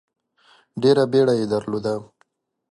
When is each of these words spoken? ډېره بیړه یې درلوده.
ډېره 0.81 1.03
بیړه 1.11 1.33
یې 1.39 1.45
درلوده. 1.53 1.93